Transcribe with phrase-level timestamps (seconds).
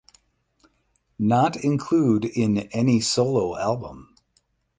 [1.19, 4.15] Not Include in Any Solo Album